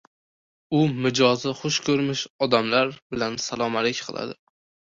[0.77, 4.39] U mizoji xush ko‘rmish odamlar bilan salom-alik qiladi.